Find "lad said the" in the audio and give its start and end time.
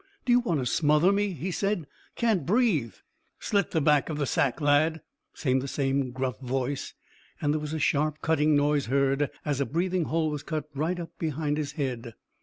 4.59-5.67